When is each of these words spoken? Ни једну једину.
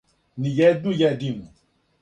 Ни 0.45 0.53
једну 0.61 0.95
једину. 1.03 1.47